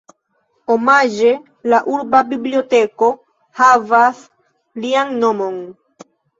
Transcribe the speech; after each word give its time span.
Omaĝe, 0.75 1.33
la 1.73 1.81
urba 1.97 2.23
biblioteko 2.33 3.11
havas 3.63 4.27
lian 4.83 5.17
nomon. 5.23 5.65